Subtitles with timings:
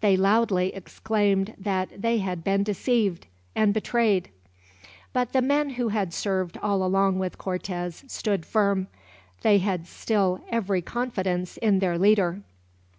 [0.00, 4.30] They loudly exclaimed that they had been deceived, and betrayed.
[5.12, 8.86] But the men who had served all along with Cortez stood firm.
[9.42, 12.40] They had still every confidence in their leader.